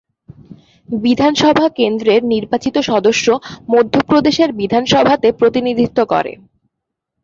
[0.89, 3.25] বিধানসভা কেন্দ্রের নির্বাচিত সদস্য
[3.69, 6.33] মধ্যপ্রদেশের বিধানসভাতে প্রতিনিধিত্ব করে।